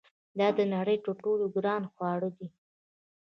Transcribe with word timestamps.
دا 0.39 0.47
د 0.57 0.59
نړۍ 0.73 0.97
تر 1.05 1.11
ټولو 1.23 1.43
ګران 1.55 1.83
خواړه 1.93 2.29
دي. 2.37 2.47